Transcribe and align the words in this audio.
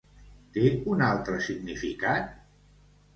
Té 0.55 0.63
un 0.93 1.03
altre 1.07 1.37
significat? 1.49 2.33